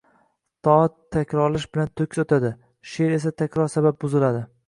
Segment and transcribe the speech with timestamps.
[0.67, 2.51] Toat takrorlash bilan toʻkis boʻladi,
[2.93, 4.43] sheʼr esa takror sabab buziladi